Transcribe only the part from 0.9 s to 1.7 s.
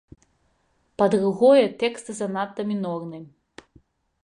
Па-другое,